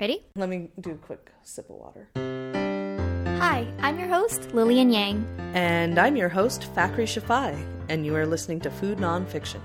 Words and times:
Ready? 0.00 0.22
Let 0.34 0.48
me 0.48 0.70
do 0.80 0.92
a 0.92 0.94
quick 0.94 1.30
sip 1.42 1.68
of 1.68 1.76
water. 1.76 2.08
Hi, 2.16 3.66
I'm 3.80 3.98
your 3.98 4.08
host, 4.08 4.54
Lillian 4.54 4.88
Yang. 4.88 5.26
And 5.52 5.98
I'm 5.98 6.16
your 6.16 6.30
host, 6.30 6.62
Fakri 6.74 7.04
Shafai, 7.04 7.62
and 7.90 8.06
you 8.06 8.16
are 8.16 8.24
listening 8.24 8.60
to 8.60 8.70
Food 8.70 8.96
Nonfiction. 8.96 9.60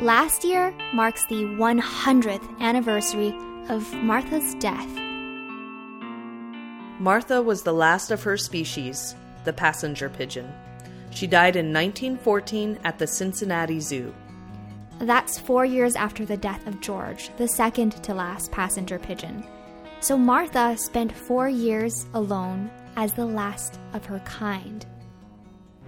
Last 0.00 0.42
year 0.42 0.74
marks 0.94 1.26
the 1.26 1.42
100th 1.44 2.60
anniversary 2.60 3.34
of 3.68 3.92
Martha's 3.92 4.54
death. 4.54 4.88
Martha 6.98 7.42
was 7.42 7.62
the 7.62 7.74
last 7.74 8.10
of 8.10 8.22
her 8.22 8.38
species, 8.38 9.14
the 9.44 9.52
passenger 9.52 10.08
pigeon. 10.08 10.50
She 11.10 11.26
died 11.26 11.56
in 11.56 11.74
1914 11.74 12.78
at 12.84 12.98
the 12.98 13.06
Cincinnati 13.06 13.80
Zoo. 13.80 14.14
That's 15.00 15.38
four 15.38 15.64
years 15.64 15.96
after 15.96 16.26
the 16.26 16.36
death 16.36 16.66
of 16.66 16.82
George, 16.82 17.30
the 17.38 17.48
second 17.48 17.92
to 18.02 18.12
last 18.12 18.52
passenger 18.52 18.98
pigeon. 18.98 19.42
So 20.00 20.18
Martha 20.18 20.76
spent 20.76 21.10
four 21.10 21.48
years 21.48 22.04
alone 22.12 22.70
as 22.96 23.14
the 23.14 23.24
last 23.24 23.78
of 23.94 24.04
her 24.04 24.18
kind. 24.20 24.84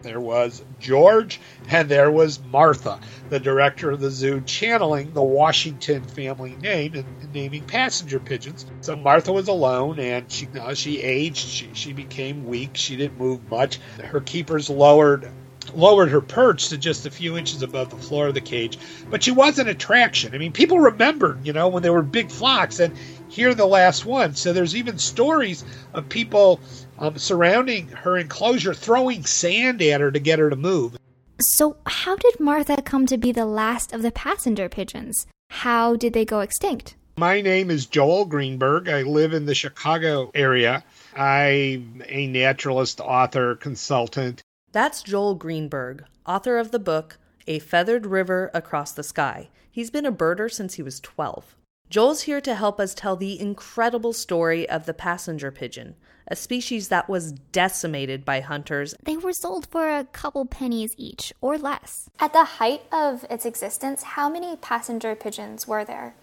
There 0.01 0.19
was 0.19 0.65
George 0.81 1.41
and 1.69 1.91
there 1.91 2.11
was 2.11 2.41
Martha, 2.51 3.01
the 3.29 3.39
director 3.39 3.91
of 3.91 4.01
the 4.01 4.11
zoo, 4.11 4.41
channeling 4.41 5.13
the 5.13 5.23
Washington 5.23 6.03
family 6.03 6.57
name 6.57 6.95
and 6.95 7.35
naming 7.35 7.65
passenger 7.65 8.19
pigeons. 8.19 8.65
So 8.81 8.97
Martha 8.97 9.33
was 9.33 9.49
alone 9.49 10.01
and 10.01 10.33
she 10.33 10.49
uh, 10.59 10.73
she 10.73 11.03
aged, 11.03 11.47
she, 11.47 11.69
she 11.75 11.93
became 11.93 12.47
weak, 12.47 12.71
she 12.73 12.97
didn't 12.97 13.19
move 13.19 13.49
much. 13.51 13.79
Her 14.03 14.21
keepers 14.21 14.71
lowered 14.71 15.31
lowered 15.75 16.11
her 16.11 16.21
perch 16.21 16.69
to 16.69 16.79
just 16.79 17.07
a 17.07 17.11
few 17.11 17.37
inches 17.37 17.63
above 17.63 17.91
the 17.91 17.97
floor 17.97 18.29
of 18.29 18.35
the 18.35 18.41
cage, 18.41 18.79
but 19.11 19.23
she 19.23 19.31
was 19.31 19.59
an 19.59 19.69
attraction. 19.69 20.35
I 20.35 20.39
mean, 20.39 20.53
people 20.53 20.79
remembered, 20.79 21.47
you 21.47 21.53
know, 21.53 21.69
when 21.69 21.83
there 21.83 21.93
were 21.93 22.03
big 22.03 22.31
flocks, 22.31 22.81
and 22.81 22.97
here 23.29 23.55
the 23.55 23.67
last 23.67 24.05
one. 24.05 24.35
So 24.35 24.53
there's 24.53 24.77
even 24.77 24.99
stories 24.99 25.65
of 25.95 26.09
people 26.09 26.61
um, 26.99 27.19
surrounding 27.19 27.89
her 27.89 28.17
enclosure, 28.17 28.75
throwing 28.75 29.25
sand 29.25 29.83
at 29.83 30.01
her 30.01 30.11
to 30.11 30.21
get 30.21 30.39
her 30.39 30.51
to 30.51 30.57
move. 30.57 30.97
So, 31.41 31.77
how 31.87 32.15
did 32.15 32.39
Martha 32.39 32.81
come 32.83 33.07
to 33.07 33.19
be 33.19 33.33
the 33.33 33.47
last 33.47 33.93
of 33.93 34.03
the 34.03 34.13
passenger 34.13 34.69
pigeons? 34.69 35.27
How 35.51 35.97
did 35.97 36.13
they 36.13 36.25
go 36.25 36.41
extinct? 36.41 36.95
My 37.17 37.41
name 37.41 37.71
is 37.71 37.87
Joel 37.87 38.25
Greenberg. 38.25 38.89
I 38.89 39.03
live 39.03 39.35
in 39.35 39.47
the 39.47 39.55
Chicago 39.55 40.31
area. 40.35 40.85
I'm 41.15 42.03
a 42.09 42.27
naturalist, 42.27 43.01
author, 43.01 43.57
consultant. 43.57 44.43
That's 44.73 45.03
Joel 45.03 45.35
Greenberg, 45.35 46.07
author 46.25 46.57
of 46.57 46.71
the 46.71 46.79
book 46.79 47.19
A 47.47 47.59
Feathered 47.59 48.07
River 48.07 48.51
Across 48.55 48.93
the 48.93 49.03
Sky. 49.03 49.51
He's 49.71 49.91
been 49.91 50.07
a 50.07 50.13
birder 50.13 50.51
since 50.51 50.75
he 50.75 50.83
was 50.83 50.99
12. 50.99 51.55
Joel's 51.93 52.23
here 52.23 52.41
to 52.41 52.55
help 52.55 52.81
us 52.81 52.95
tell 52.95 53.17
the 53.17 53.39
incredible 53.39 54.15
story 54.15 54.67
of 54.67 54.87
the 54.87 54.95
passenger 54.95 55.51
pigeon, 55.51 55.95
a 56.27 56.35
species 56.35 56.89
that 56.89 57.07
was 57.07 57.33
decimated 57.33 58.25
by 58.25 58.41
hunters. 58.41 58.95
They 59.05 59.19
were 59.19 59.35
sold 59.35 59.67
for 59.67 59.91
a 59.91 60.05
couple 60.05 60.47
pennies 60.47 60.95
each, 60.97 61.35
or 61.43 61.59
less. 61.59 62.09
At 62.19 62.33
the 62.33 62.45
height 62.45 62.81
of 62.91 63.27
its 63.29 63.45
existence, 63.45 64.03
how 64.03 64.31
many 64.31 64.57
passenger 64.57 65.15
pigeons 65.15 65.69
were 65.69 65.85
there? 65.85 66.15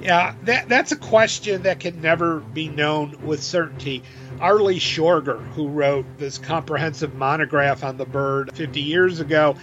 Yeah, 0.00 0.36
that, 0.44 0.68
that's 0.68 0.92
a 0.92 0.96
question 0.96 1.62
that 1.64 1.80
can 1.80 2.00
never 2.00 2.38
be 2.38 2.68
known 2.68 3.18
with 3.26 3.42
certainty. 3.42 4.04
Arlie 4.38 4.78
Schorger, 4.78 5.44
who 5.54 5.66
wrote 5.66 6.06
this 6.18 6.38
comprehensive 6.38 7.16
monograph 7.16 7.82
on 7.82 7.96
the 7.96 8.06
bird 8.06 8.54
50 8.54 8.80
years 8.80 9.18
ago, 9.18 9.56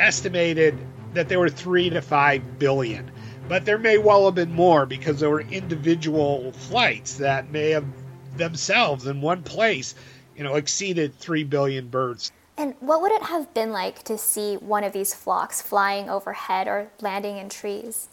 estimated 0.00 0.78
that 1.12 1.28
there 1.28 1.38
were 1.38 1.50
three 1.50 1.90
to 1.90 2.00
five 2.00 2.58
billion. 2.58 3.10
But 3.50 3.64
there 3.64 3.78
may 3.78 3.98
well 3.98 4.26
have 4.26 4.36
been 4.36 4.52
more 4.52 4.86
because 4.86 5.18
there 5.18 5.28
were 5.28 5.40
individual 5.40 6.52
flights 6.52 7.14
that 7.14 7.50
may 7.50 7.70
have 7.70 7.84
themselves 8.36 9.08
in 9.08 9.20
one 9.20 9.42
place, 9.42 9.96
you 10.36 10.44
know, 10.44 10.54
exceeded 10.54 11.18
3 11.18 11.42
billion 11.42 11.88
birds. 11.88 12.30
And 12.56 12.76
what 12.78 13.02
would 13.02 13.10
it 13.10 13.24
have 13.24 13.52
been 13.52 13.72
like 13.72 14.04
to 14.04 14.16
see 14.16 14.54
one 14.54 14.84
of 14.84 14.92
these 14.92 15.14
flocks 15.14 15.60
flying 15.60 16.08
overhead 16.08 16.68
or 16.68 16.90
landing 17.00 17.38
in 17.38 17.48
trees? 17.48 18.08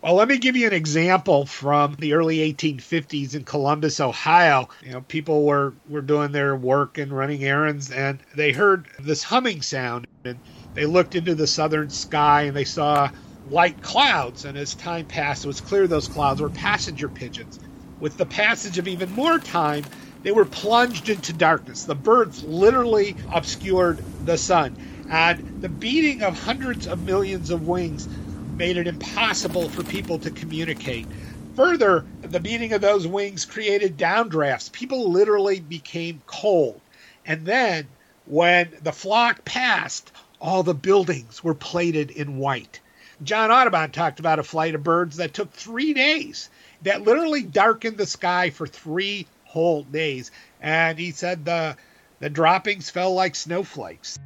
Well, 0.00 0.14
let 0.14 0.26
me 0.26 0.38
give 0.38 0.56
you 0.56 0.66
an 0.66 0.72
example 0.72 1.44
from 1.44 1.96
the 1.98 2.14
early 2.14 2.38
1850s 2.54 3.34
in 3.34 3.44
Columbus, 3.44 4.00
Ohio. 4.00 4.70
You 4.82 4.92
know, 4.92 5.00
people 5.02 5.44
were, 5.44 5.74
were 5.86 6.00
doing 6.00 6.32
their 6.32 6.56
work 6.56 6.96
and 6.96 7.12
running 7.12 7.44
errands, 7.44 7.90
and 7.90 8.20
they 8.34 8.52
heard 8.52 8.88
this 8.98 9.22
humming 9.22 9.60
sound. 9.60 10.06
And 10.24 10.38
they 10.72 10.86
looked 10.86 11.14
into 11.14 11.34
the 11.34 11.46
southern 11.46 11.90
sky 11.90 12.44
and 12.44 12.56
they 12.56 12.64
saw 12.64 13.10
light 13.46 13.80
clouds. 13.80 14.44
And 14.44 14.58
as 14.58 14.74
time 14.74 15.06
passed, 15.06 15.44
it 15.44 15.48
was 15.48 15.60
clear 15.62 15.86
those 15.88 16.08
clouds 16.08 16.40
were 16.42 16.50
passenger 16.50 17.08
pigeons. 17.08 17.58
With 18.00 18.18
the 18.18 18.26
passage 18.26 18.78
of 18.78 18.88
even 18.88 19.10
more 19.12 19.40
time, 19.40 19.88
they 20.24 20.32
were 20.32 20.46
plunged 20.46 21.08
into 21.08 21.32
darkness. 21.32 21.84
The 21.84 21.94
birds 21.94 22.42
literally 22.42 23.18
obscured 23.32 24.04
the 24.20 24.38
sun. 24.38 24.76
And 25.08 25.44
the 25.60 25.70
beating 25.70 26.22
of 26.22 26.34
hundreds 26.36 26.86
of 26.86 27.00
millions 27.00 27.50
of 27.50 27.62
wings 27.62 28.08
made 28.44 28.76
it 28.78 28.88
impossible 28.88 29.70
for 29.70 29.84
people 29.84 30.18
to 30.20 30.32
communicate. 30.32 31.12
Further, 31.54 32.06
the 32.22 32.40
beating 32.40 32.74
of 32.74 32.82
those 32.82 33.06
wings 33.06 33.46
created 33.46 33.98
downdrafts. 33.98 34.72
People 34.72 35.12
literally 35.12 35.60
became 35.60 36.22
cold. 36.26 36.82
And 37.24 37.46
then, 37.46 37.96
when 38.24 38.74
the 38.82 38.92
flock 38.92 39.44
passed, 39.46 40.12
all 40.40 40.64
the 40.64 40.74
buildings 40.74 41.42
were 41.44 41.54
plated 41.54 42.10
in 42.10 42.36
white. 42.38 42.80
John 43.22 43.50
Audubon 43.50 43.90
talked 43.92 44.20
about 44.20 44.38
a 44.38 44.42
flight 44.42 44.74
of 44.74 44.82
birds 44.82 45.16
that 45.16 45.32
took 45.32 45.50
three 45.52 45.94
days, 45.94 46.50
that 46.82 47.02
literally 47.02 47.42
darkened 47.42 47.96
the 47.96 48.06
sky 48.06 48.50
for 48.50 48.66
three 48.66 49.26
whole 49.44 49.84
days. 49.84 50.30
And 50.60 50.98
he 50.98 51.12
said 51.12 51.44
the, 51.44 51.76
the 52.20 52.28
droppings 52.28 52.90
fell 52.90 53.14
like 53.14 53.34
snowflakes. 53.34 54.18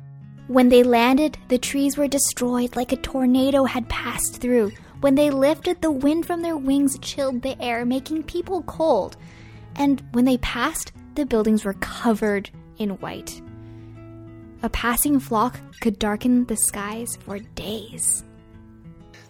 When 0.48 0.68
they 0.68 0.82
landed, 0.82 1.38
the 1.46 1.58
trees 1.58 1.96
were 1.96 2.08
destroyed 2.08 2.74
like 2.74 2.90
a 2.90 2.96
tornado 2.96 3.64
had 3.64 3.88
passed 3.88 4.38
through. 4.40 4.72
When 5.00 5.14
they 5.14 5.30
lifted, 5.30 5.80
the 5.80 5.92
wind 5.92 6.26
from 6.26 6.42
their 6.42 6.56
wings 6.56 6.98
chilled 7.00 7.42
the 7.42 7.60
air, 7.62 7.86
making 7.86 8.24
people 8.24 8.62
cold. 8.62 9.16
And 9.76 10.02
when 10.12 10.24
they 10.24 10.38
passed, 10.38 10.92
the 11.14 11.24
buildings 11.24 11.64
were 11.64 11.74
covered 11.74 12.50
in 12.78 12.90
white. 12.98 13.40
A 14.64 14.68
passing 14.68 15.20
flock 15.20 15.60
could 15.80 15.98
darken 16.00 16.44
the 16.46 16.56
skies 16.56 17.16
for 17.24 17.38
days 17.38 18.24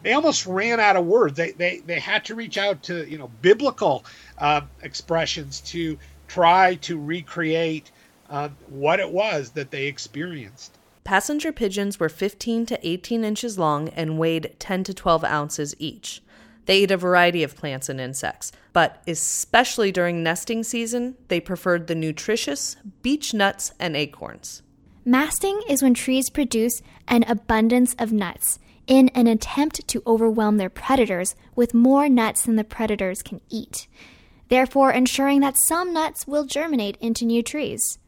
they 0.02 0.12
almost 0.12 0.46
ran 0.46 0.80
out 0.80 0.96
of 0.96 1.06
words. 1.06 1.36
They 1.36 1.52
they 1.52 1.78
they 1.78 2.00
had 2.00 2.24
to 2.26 2.34
reach 2.34 2.58
out 2.58 2.82
to 2.84 3.08
you 3.08 3.18
know 3.18 3.30
biblical 3.42 4.04
uh, 4.38 4.62
expressions 4.82 5.60
to 5.62 5.98
try 6.28 6.76
to 6.76 6.98
recreate 6.98 7.90
uh, 8.28 8.48
what 8.68 9.00
it 9.00 9.10
was 9.10 9.50
that 9.50 9.70
they 9.70 9.86
experienced. 9.86 10.78
Passenger 11.02 11.50
pigeons 11.50 11.98
were 11.98 12.08
15 12.08 12.66
to 12.66 12.86
18 12.86 13.24
inches 13.24 13.58
long 13.58 13.88
and 13.88 14.18
weighed 14.18 14.54
10 14.58 14.84
to 14.84 14.94
12 14.94 15.24
ounces 15.24 15.74
each. 15.78 16.22
They 16.66 16.82
ate 16.84 16.92
a 16.92 16.96
variety 16.96 17.42
of 17.42 17.56
plants 17.56 17.88
and 17.88 18.00
insects, 18.00 18.52
but 18.72 19.02
especially 19.08 19.90
during 19.90 20.22
nesting 20.22 20.62
season, 20.62 21.16
they 21.26 21.40
preferred 21.40 21.88
the 21.88 21.96
nutritious 21.96 22.76
beech 23.02 23.34
nuts 23.34 23.72
and 23.80 23.96
acorns. 23.96 24.62
Masting 25.04 25.60
is 25.68 25.82
when 25.82 25.94
trees 25.94 26.30
produce 26.30 26.82
an 27.08 27.24
abundance 27.24 27.96
of 27.98 28.12
nuts 28.12 28.60
in 28.90 29.08
an 29.10 29.28
attempt 29.28 29.86
to 29.86 30.02
overwhelm 30.04 30.56
their 30.56 30.68
predators 30.68 31.36
with 31.54 31.72
more 31.72 32.08
nuts 32.08 32.42
than 32.42 32.56
the 32.56 32.64
predators 32.64 33.22
can 33.22 33.40
eat, 33.48 33.86
therefore 34.48 34.90
ensuring 34.90 35.40
that 35.40 35.56
some 35.56 35.94
nuts 35.94 36.26
will 36.26 36.44
germinate 36.44 36.96
into 37.00 37.24
new 37.24 37.40
trees. 37.40 38.00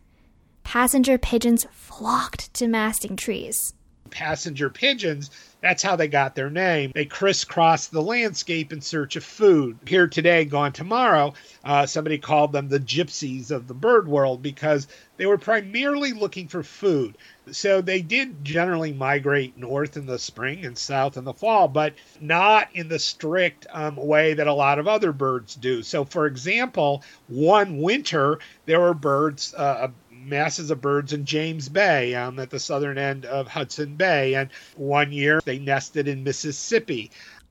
Passenger 0.64 1.18
pigeons 1.18 1.64
flocked 1.70 2.52
to 2.54 2.66
masting 2.66 3.14
trees. 3.14 3.74
Passenger 4.10 4.68
pigeons 4.68 5.30
that's 5.62 5.82
how 5.82 5.94
they 5.94 6.08
got 6.08 6.34
their 6.34 6.50
name. 6.50 6.90
They 6.92 7.04
crisscrossed 7.04 7.92
the 7.92 8.02
landscape 8.02 8.72
in 8.72 8.80
search 8.80 9.14
of 9.14 9.22
food. 9.22 9.78
Here 9.86 10.08
today, 10.08 10.44
gone 10.44 10.72
tomorrow, 10.72 11.34
uh, 11.64 11.86
somebody 11.86 12.18
called 12.18 12.52
them 12.52 12.68
the 12.68 12.80
gypsies 12.80 13.52
of 13.52 13.68
the 13.68 13.74
bird 13.74 14.08
world 14.08 14.42
because 14.42 14.88
they 15.18 15.26
were 15.26 15.38
primarily 15.38 16.12
looking 16.12 16.48
for 16.48 16.64
food. 16.64 17.16
So 17.50 17.80
they 17.80 18.02
did 18.02 18.44
generally 18.44 18.92
migrate 18.92 19.58
north 19.58 19.96
in 19.96 20.06
the 20.06 20.18
spring 20.18 20.64
and 20.64 20.78
south 20.78 21.16
in 21.16 21.24
the 21.24 21.34
fall, 21.34 21.66
but 21.68 21.94
not 22.20 22.68
in 22.74 22.88
the 22.88 22.98
strict 22.98 23.66
um, 23.70 23.96
way 23.96 24.34
that 24.34 24.46
a 24.46 24.54
lot 24.54 24.78
of 24.78 24.86
other 24.86 25.12
birds 25.12 25.56
do. 25.56 25.82
So, 25.82 26.04
for 26.04 26.26
example, 26.26 27.02
one 27.26 27.78
winter 27.78 28.38
there 28.66 28.80
were 28.80 28.94
birds, 28.94 29.54
uh, 29.54 29.88
masses 30.10 30.70
of 30.70 30.80
birds 30.80 31.12
in 31.12 31.24
James 31.24 31.68
Bay 31.68 32.14
um, 32.14 32.38
at 32.38 32.50
the 32.50 32.60
southern 32.60 32.96
end 32.96 33.24
of 33.26 33.48
Hudson 33.48 33.96
Bay. 33.96 34.34
And 34.34 34.50
one 34.76 35.10
year 35.10 35.40
they 35.44 35.58
nested 35.58 36.06
in 36.06 36.22
Mississippi. 36.22 37.10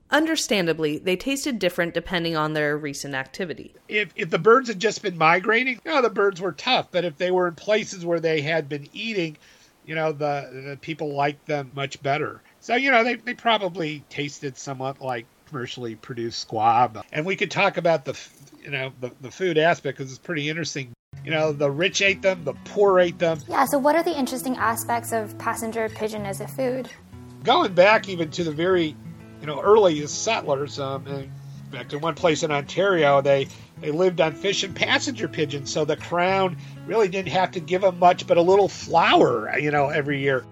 Understandably, 0.10 0.98
they 0.98 1.16
tasted 1.16 1.58
different 1.58 1.94
depending 1.94 2.36
on 2.36 2.54
their 2.54 2.78
recent 2.78 3.14
activity. 3.14 3.74
If, 3.88 4.12
if 4.16 4.30
the 4.30 4.40
birds 4.40 4.68
had 4.68 4.80
just 4.80 5.02
been 5.02 5.18
migrating, 5.18 5.80
know, 5.86 6.02
the 6.02 6.10
birds 6.10 6.42
were 6.42 6.52
tough. 6.52 6.90
But 6.92 7.06
if 7.06 7.18
they 7.18 7.32
were 7.32 7.48
in 7.48 7.56
places 7.56 8.06
where 8.06 8.20
they 8.20 8.42
had 8.42 8.68
been 8.68 8.90
eating, 8.92 9.38
you 9.86 9.96
know, 9.96 10.12
the, 10.12 10.68
the 10.70 10.78
people 10.80 11.14
liked 11.14 11.46
them 11.48 11.72
much 11.74 12.02
better. 12.02 12.42
So, 12.60 12.76
you 12.76 12.92
know, 12.92 13.04
they, 13.04 13.16
they 13.16 13.34
probably 13.34 14.04
tasted 14.10 14.58
somewhat 14.58 15.02
like 15.02 15.26
commercially 15.48 15.96
produced 15.96 16.40
squab. 16.40 17.04
And 17.12 17.26
we 17.26 17.36
could 17.36 17.52
talk 17.52 17.78
about 17.78 18.06
the, 18.06 18.18
you 18.64 18.72
know, 18.72 18.92
the, 19.00 19.12
the 19.22 19.32
food 19.32 19.58
aspect 19.58 19.98
because 19.98 20.12
it's 20.12 20.20
pretty 20.20 20.50
interesting. 20.50 20.94
You 21.26 21.32
know, 21.32 21.52
the 21.52 21.70
rich 21.70 22.02
ate 22.02 22.22
them, 22.22 22.44
the 22.44 22.54
poor 22.66 23.00
ate 23.00 23.20
them. 23.20 23.40
Yeah, 23.48 23.66
so 23.66 23.78
what 23.78 23.96
are 23.96 24.04
the 24.04 24.18
interesting 24.18 24.56
aspects 24.58 25.12
of 25.12 25.38
passenger 25.38 25.90
pigeon 25.90 26.26
as 26.26 26.42
a 26.42 26.48
food? 26.48 26.90
Going 27.44 27.74
back 27.74 28.08
even 28.08 28.32
to 28.32 28.44
the 28.44 28.52
very, 28.52 28.96
you 29.40 29.48
know, 29.48 29.62
earliest 29.62 30.24
settlers, 30.24 30.80
um, 30.80 31.32
back 31.72 31.90
to 31.90 32.00
one 32.00 32.16
place 32.16 32.44
in 32.44 32.52
Ontario, 32.52 33.22
they 33.22 33.48
they 33.82 33.92
lived 33.92 34.22
on 34.22 34.34
fish 34.34 34.64
and 34.64 34.76
passenger 34.76 35.28
pigeons, 35.28 35.72
so 35.72 35.86
the 35.86 35.98
crown 35.98 36.58
really 36.86 37.08
didn't 37.08 37.32
have 37.32 37.52
to 37.52 37.60
give 37.60 37.82
them 37.82 38.00
much 38.00 38.28
but 38.28 38.38
a 38.38 38.42
little 38.42 38.68
flour, 38.68 39.58
you 39.58 39.72
know, 39.72 39.90
every 39.90 40.22
year. 40.22 40.46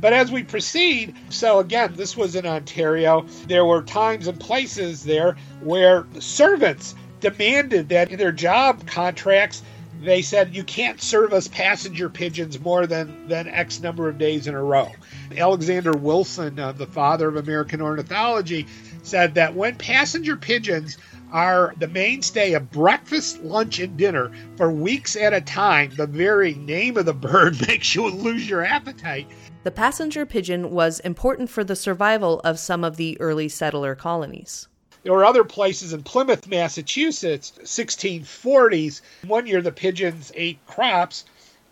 But 0.00 0.12
as 0.12 0.30
we 0.30 0.42
proceed, 0.42 1.14
so 1.30 1.60
again, 1.60 1.94
this 1.96 2.16
was 2.16 2.34
in 2.34 2.44
Ontario, 2.44 3.22
there 3.48 3.64
were 3.64 3.82
times 3.82 4.26
and 4.26 4.38
places 4.38 5.02
there 5.02 5.36
where 5.62 6.06
servants 6.18 6.94
demanded 7.20 7.88
that 7.88 8.10
in 8.10 8.18
their 8.18 8.32
job 8.32 8.86
contracts, 8.86 9.62
they 10.02 10.20
said 10.20 10.54
you 10.54 10.64
can't 10.64 11.00
serve 11.00 11.32
us 11.32 11.48
passenger 11.48 12.10
pigeons 12.10 12.60
more 12.60 12.86
than, 12.86 13.26
than 13.28 13.48
X 13.48 13.80
number 13.80 14.06
of 14.08 14.18
days 14.18 14.46
in 14.46 14.54
a 14.54 14.62
row. 14.62 14.92
Alexander 15.34 15.92
Wilson, 15.92 16.58
uh, 16.58 16.72
the 16.72 16.86
father 16.86 17.28
of 17.28 17.36
American 17.36 17.80
ornithology, 17.80 18.66
said 19.02 19.34
that 19.34 19.54
when 19.54 19.76
passenger 19.76 20.36
pigeons 20.36 20.98
are 21.34 21.74
the 21.78 21.88
mainstay 21.88 22.52
of 22.52 22.70
breakfast, 22.70 23.42
lunch, 23.42 23.80
and 23.80 23.96
dinner 23.96 24.30
for 24.56 24.70
weeks 24.70 25.16
at 25.16 25.34
a 25.34 25.40
time, 25.40 25.90
the 25.96 26.06
very 26.06 26.54
name 26.54 26.96
of 26.96 27.06
the 27.06 27.12
bird 27.12 27.60
makes 27.68 27.94
you 27.94 28.08
lose 28.08 28.48
your 28.48 28.64
appetite. 28.64 29.26
The 29.64 29.72
passenger 29.72 30.24
pigeon 30.24 30.70
was 30.70 31.00
important 31.00 31.50
for 31.50 31.64
the 31.64 31.74
survival 31.74 32.40
of 32.40 32.60
some 32.60 32.84
of 32.84 32.96
the 32.96 33.20
early 33.20 33.48
settler 33.48 33.96
colonies. 33.96 34.68
There 35.02 35.12
were 35.12 35.24
other 35.24 35.44
places 35.44 35.92
in 35.92 36.02
Plymouth, 36.02 36.46
Massachusetts, 36.46 37.52
1640s. 37.62 39.02
One 39.26 39.46
year 39.46 39.60
the 39.60 39.72
pigeons 39.72 40.32
ate 40.34 40.64
crops. 40.66 41.24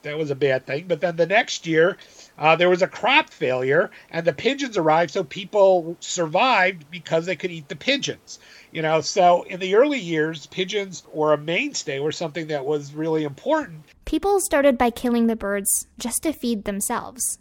That 0.02 0.18
was 0.18 0.30
a 0.30 0.34
bad 0.34 0.66
thing. 0.66 0.86
But 0.88 1.00
then 1.00 1.16
the 1.16 1.26
next 1.26 1.66
year, 1.66 1.96
uh, 2.38 2.56
there 2.56 2.68
was 2.68 2.82
a 2.82 2.88
crop 2.88 3.30
failure, 3.30 3.90
and 4.10 4.26
the 4.26 4.32
pigeons 4.32 4.76
arrived, 4.76 5.12
so 5.12 5.22
people 5.22 5.96
survived 6.00 6.90
because 6.90 7.26
they 7.26 7.36
could 7.36 7.50
eat 7.50 7.68
the 7.68 7.76
pigeons. 7.76 8.38
You 8.72 8.82
know, 8.82 9.00
so 9.00 9.42
in 9.44 9.60
the 9.60 9.76
early 9.76 10.00
years, 10.00 10.46
pigeons 10.46 11.04
were 11.12 11.32
a 11.32 11.38
mainstay, 11.38 12.00
were 12.00 12.12
something 12.12 12.48
that 12.48 12.64
was 12.64 12.94
really 12.94 13.22
important. 13.22 13.84
People 14.04 14.40
started 14.40 14.76
by 14.76 14.90
killing 14.90 15.26
the 15.26 15.36
birds 15.36 15.86
just 15.98 16.22
to 16.24 16.32
feed 16.32 16.64
themselves. 16.64 17.38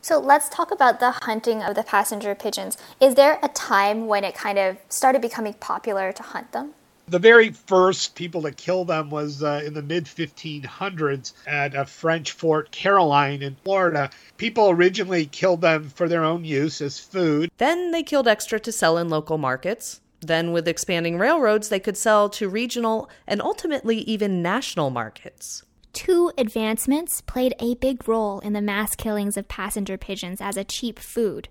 So 0.00 0.20
let's 0.20 0.48
talk 0.48 0.70
about 0.70 1.00
the 1.00 1.10
hunting 1.10 1.64
of 1.64 1.74
the 1.74 1.82
passenger 1.82 2.36
pigeons. 2.36 2.78
Is 3.00 3.16
there 3.16 3.40
a 3.42 3.48
time 3.48 4.06
when 4.06 4.22
it 4.22 4.36
kind 4.36 4.56
of 4.56 4.76
started 4.88 5.20
becoming 5.20 5.54
popular 5.54 6.12
to 6.12 6.22
hunt 6.22 6.52
them? 6.52 6.74
The 7.08 7.18
very 7.20 7.50
first 7.50 8.16
people 8.16 8.42
to 8.42 8.50
kill 8.50 8.84
them 8.84 9.10
was 9.10 9.40
uh, 9.40 9.62
in 9.64 9.74
the 9.74 9.82
mid 9.82 10.06
1500s 10.06 11.34
at 11.46 11.76
a 11.76 11.84
French 11.84 12.32
Fort 12.32 12.72
Caroline 12.72 13.42
in 13.42 13.56
Florida. 13.62 14.10
People 14.38 14.70
originally 14.70 15.26
killed 15.26 15.60
them 15.60 15.88
for 15.88 16.08
their 16.08 16.24
own 16.24 16.44
use 16.44 16.80
as 16.80 16.98
food. 16.98 17.52
Then 17.58 17.92
they 17.92 18.02
killed 18.02 18.26
extra 18.26 18.58
to 18.58 18.72
sell 18.72 18.98
in 18.98 19.08
local 19.08 19.38
markets. 19.38 20.00
Then, 20.20 20.50
with 20.50 20.66
expanding 20.66 21.16
railroads, 21.16 21.68
they 21.68 21.78
could 21.78 21.96
sell 21.96 22.28
to 22.30 22.48
regional 22.48 23.08
and 23.24 23.40
ultimately 23.40 23.98
even 23.98 24.42
national 24.42 24.90
markets. 24.90 25.62
Two 25.92 26.32
advancements 26.36 27.20
played 27.20 27.54
a 27.60 27.76
big 27.76 28.08
role 28.08 28.40
in 28.40 28.52
the 28.52 28.60
mass 28.60 28.96
killings 28.96 29.36
of 29.36 29.46
passenger 29.46 29.96
pigeons 29.96 30.40
as 30.40 30.56
a 30.56 30.64
cheap 30.64 30.98
food. 30.98 31.48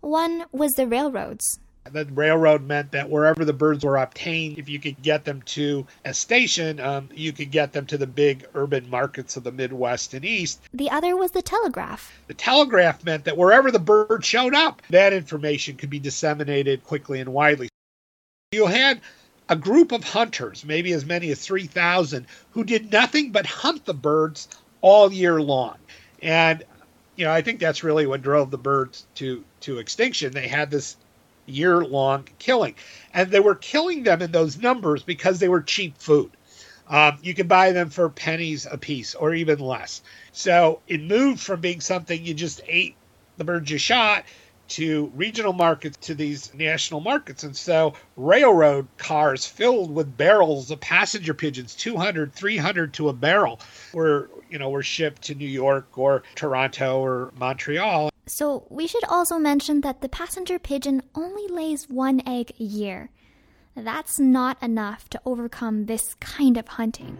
One 0.00 0.46
was 0.50 0.72
the 0.72 0.86
railroads. 0.86 1.60
The 1.90 2.04
railroad 2.06 2.66
meant 2.66 2.92
that 2.92 3.08
wherever 3.08 3.44
the 3.44 3.52
birds 3.52 3.84
were 3.84 3.96
obtained, 3.96 4.58
if 4.58 4.68
you 4.68 4.78
could 4.78 5.00
get 5.02 5.24
them 5.24 5.42
to 5.42 5.86
a 6.04 6.12
station, 6.12 6.80
um, 6.80 7.08
you 7.14 7.32
could 7.32 7.50
get 7.50 7.72
them 7.72 7.86
to 7.86 7.96
the 7.96 8.06
big 8.06 8.46
urban 8.54 8.90
markets 8.90 9.36
of 9.36 9.44
the 9.44 9.52
Midwest 9.52 10.12
and 10.12 10.24
East. 10.24 10.60
The 10.74 10.90
other 10.90 11.16
was 11.16 11.30
the 11.30 11.42
telegraph. 11.42 12.12
The 12.26 12.34
telegraph 12.34 13.04
meant 13.04 13.24
that 13.24 13.38
wherever 13.38 13.70
the 13.70 13.78
bird 13.78 14.24
showed 14.24 14.54
up, 14.54 14.82
that 14.90 15.12
information 15.12 15.76
could 15.76 15.90
be 15.90 15.98
disseminated 15.98 16.84
quickly 16.84 17.20
and 17.20 17.32
widely. 17.32 17.68
You 18.52 18.66
had 18.66 19.00
a 19.48 19.56
group 19.56 19.92
of 19.92 20.04
hunters, 20.04 20.64
maybe 20.64 20.92
as 20.92 21.04
many 21.04 21.30
as 21.30 21.44
3,000, 21.44 22.26
who 22.50 22.64
did 22.64 22.92
nothing 22.92 23.32
but 23.32 23.46
hunt 23.46 23.84
the 23.84 23.94
birds 23.94 24.48
all 24.80 25.12
year 25.12 25.40
long. 25.40 25.76
And, 26.22 26.64
you 27.16 27.24
know, 27.24 27.32
I 27.32 27.42
think 27.42 27.60
that's 27.60 27.84
really 27.84 28.06
what 28.06 28.22
drove 28.22 28.50
the 28.50 28.58
birds 28.58 29.06
to, 29.16 29.44
to 29.60 29.78
extinction. 29.78 30.32
They 30.32 30.48
had 30.48 30.70
this 30.70 30.96
year 31.48 31.84
long 31.84 32.28
killing. 32.38 32.74
And 33.12 33.30
they 33.30 33.40
were 33.40 33.54
killing 33.54 34.02
them 34.02 34.22
in 34.22 34.32
those 34.32 34.58
numbers 34.58 35.02
because 35.02 35.38
they 35.38 35.48
were 35.48 35.62
cheap 35.62 35.98
food. 35.98 36.30
Um, 36.88 37.18
you 37.22 37.34
could 37.34 37.48
buy 37.48 37.72
them 37.72 37.90
for 37.90 38.08
pennies 38.08 38.66
a 38.70 38.78
piece 38.78 39.14
or 39.14 39.34
even 39.34 39.58
less. 39.58 40.02
So 40.32 40.80
it 40.86 41.02
moved 41.02 41.40
from 41.40 41.60
being 41.60 41.80
something 41.80 42.24
you 42.24 42.34
just 42.34 42.62
ate 42.66 42.96
the 43.36 43.44
birds 43.44 43.70
you 43.70 43.78
shot 43.78 44.24
to 44.68 45.10
regional 45.14 45.52
markets 45.52 45.96
to 45.96 46.14
these 46.14 46.52
national 46.54 47.00
markets. 47.00 47.42
And 47.42 47.56
so 47.56 47.94
railroad 48.16 48.86
cars 48.98 49.46
filled 49.46 49.94
with 49.94 50.16
barrels 50.16 50.70
of 50.70 50.80
passenger 50.80 51.34
pigeons, 51.34 51.74
200, 51.74 52.32
300 52.32 52.92
to 52.94 53.08
a 53.08 53.12
barrel, 53.12 53.60
were, 53.92 54.30
you 54.50 54.58
know, 54.58 54.70
were 54.70 54.82
shipped 54.82 55.22
to 55.22 55.34
New 55.34 55.48
York 55.48 55.96
or 55.96 56.22
Toronto 56.34 57.00
or 57.00 57.32
Montreal. 57.38 58.10
So 58.28 58.66
we 58.68 58.86
should 58.86 59.04
also 59.04 59.38
mention 59.38 59.80
that 59.80 60.02
the 60.02 60.08
passenger 60.08 60.58
pigeon 60.58 61.02
only 61.14 61.48
lays 61.48 61.88
one 61.88 62.20
egg 62.26 62.52
a 62.60 62.62
year. 62.62 63.10
That's 63.74 64.18
not 64.18 64.62
enough 64.62 65.08
to 65.10 65.20
overcome 65.24 65.86
this 65.86 66.14
kind 66.14 66.58
of 66.58 66.68
hunting. 66.68 67.16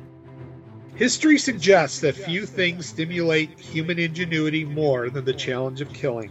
History 0.97 1.39
suggests 1.39 2.01
that 2.01 2.15
few 2.15 2.45
things 2.45 2.87
stimulate 2.87 3.59
human 3.59 3.99
ingenuity 3.99 4.65
more 4.65 5.09
than 5.09 5.25
the 5.25 5.33
challenge 5.33 5.81
of 5.81 5.93
killing. 5.93 6.31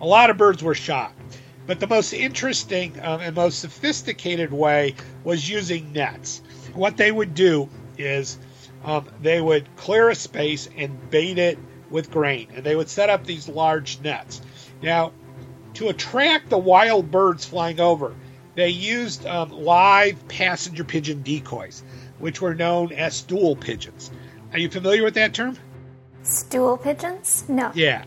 A 0.00 0.06
lot 0.06 0.30
of 0.30 0.38
birds 0.38 0.62
were 0.62 0.74
shot. 0.74 1.12
But 1.66 1.80
the 1.80 1.86
most 1.86 2.12
interesting 2.12 2.98
um, 3.02 3.20
and 3.20 3.34
most 3.34 3.58
sophisticated 3.58 4.52
way 4.52 4.94
was 5.24 5.48
using 5.48 5.92
nets. 5.92 6.42
What 6.74 6.96
they 6.96 7.10
would 7.10 7.34
do 7.34 7.68
is 7.98 8.38
um, 8.84 9.06
they 9.20 9.40
would 9.40 9.66
clear 9.76 10.10
a 10.10 10.14
space 10.14 10.68
and 10.76 11.10
bait 11.10 11.38
it 11.38 11.58
with 11.90 12.10
grain, 12.10 12.48
and 12.54 12.64
they 12.64 12.76
would 12.76 12.88
set 12.88 13.10
up 13.10 13.24
these 13.24 13.48
large 13.48 14.00
nets. 14.00 14.40
Now, 14.82 15.12
to 15.74 15.88
attract 15.88 16.50
the 16.50 16.58
wild 16.58 17.10
birds 17.10 17.44
flying 17.44 17.80
over, 17.80 18.14
they 18.54 18.68
used 18.68 19.26
um, 19.26 19.50
live 19.50 20.28
passenger 20.28 20.84
pigeon 20.84 21.22
decoys, 21.22 21.82
which 22.18 22.40
were 22.40 22.54
known 22.54 22.92
as 22.92 23.14
stool 23.14 23.56
pigeons. 23.56 24.10
Are 24.52 24.58
you 24.58 24.70
familiar 24.70 25.02
with 25.02 25.14
that 25.14 25.34
term? 25.34 25.58
Stool 26.22 26.76
pigeons? 26.78 27.44
No. 27.48 27.72
Yeah. 27.74 28.04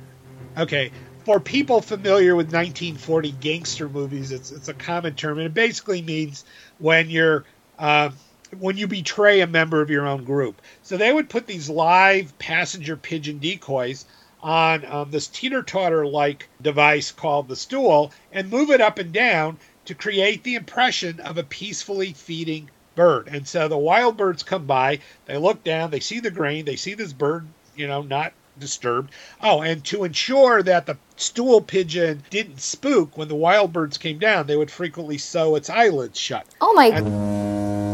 Okay 0.57 0.91
for 1.27 1.41
people 1.41 1.81
familiar 1.81 2.37
with 2.37 2.53
1940 2.53 3.33
gangster 3.33 3.89
movies, 3.89 4.31
it's 4.31 4.49
it's 4.49 4.69
a 4.69 4.73
common 4.73 5.13
term, 5.13 5.37
and 5.39 5.47
it 5.47 5.53
basically 5.53 6.01
means 6.01 6.45
when 6.77 7.09
you're 7.09 7.43
uh, 7.77 8.11
when 8.59 8.77
you 8.77 8.87
betray 8.87 9.41
a 9.41 9.47
member 9.47 9.81
of 9.81 9.89
your 9.89 10.07
own 10.07 10.23
group. 10.23 10.61
So 10.83 10.97
they 10.97 11.13
would 11.13 11.29
put 11.29 11.47
these 11.47 11.69
live 11.69 12.37
passenger 12.39 12.95
pigeon 12.95 13.39
decoys 13.39 14.05
on 14.41 14.85
um, 14.85 15.11
this 15.11 15.27
teeter 15.27 15.63
totter 15.63 16.05
like 16.05 16.47
device 16.61 17.11
called 17.11 17.47
the 17.47 17.55
stool 17.55 18.11
and 18.31 18.49
move 18.49 18.69
it 18.69 18.81
up 18.81 18.99
and 18.99 19.11
down 19.11 19.57
to 19.85 19.95
create 19.95 20.43
the 20.43 20.55
impression 20.55 21.19
of 21.19 21.37
a 21.37 21.43
peacefully 21.43 22.13
feeding 22.13 22.69
bird. 22.95 23.27
And 23.31 23.47
so 23.47 23.67
the 23.67 23.77
wild 23.77 24.17
birds 24.17 24.43
come 24.43 24.65
by, 24.65 24.99
they 25.25 25.37
look 25.37 25.63
down, 25.63 25.91
they 25.91 25.99
see 25.99 26.19
the 26.19 26.31
grain, 26.31 26.65
they 26.65 26.75
see 26.75 26.93
this 26.93 27.13
bird, 27.13 27.47
you 27.75 27.87
know, 27.87 28.01
not 28.01 28.33
disturbed. 28.59 29.11
Oh, 29.41 29.61
and 29.61 29.83
to 29.85 30.03
ensure 30.03 30.63
that 30.63 30.85
the 30.85 30.97
stool 31.15 31.61
pigeon 31.61 32.23
didn't 32.29 32.59
spook 32.59 33.17
when 33.17 33.27
the 33.27 33.35
wild 33.35 33.71
birds 33.71 33.97
came 33.97 34.19
down, 34.19 34.47
they 34.47 34.57
would 34.57 34.71
frequently 34.71 35.17
sew 35.17 35.55
its 35.55 35.69
eyelids 35.69 36.19
shut. 36.19 36.45
Oh 36.59 36.73
my! 36.73 36.87
And 36.87 37.86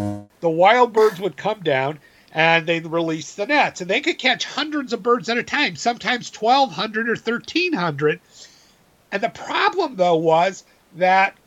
the 0.43 0.50
wild 0.50 0.91
birds 0.91 1.21
would 1.21 1.38
come 1.38 1.62
down 1.62 1.97
and 2.33 2.67
they'd 2.67 2.85
release 2.85 3.33
the 3.33 3.45
nets, 3.45 3.79
and 3.79 3.89
they 3.89 4.01
could 4.01 4.17
catch 4.17 4.43
hundreds 4.43 4.91
of 4.91 5.01
birds 5.01 5.29
at 5.29 5.38
a 5.38 5.43
time, 5.43 5.77
sometimes 5.77 6.29
1,200 6.35 7.07
or 7.07 7.13
1,300. 7.13 8.19
And 9.13 9.23
the 9.23 9.29
problem, 9.29 9.95
though, 9.95 10.17
was 10.17 10.65
that 10.95 11.38